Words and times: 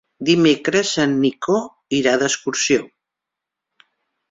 Dimecres 0.27 0.93
en 1.03 1.13
Nico 1.25 1.59
irà 1.99 2.15
d'excursió. 2.23 2.89